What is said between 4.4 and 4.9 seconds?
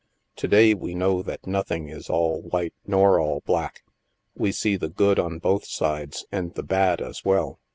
see the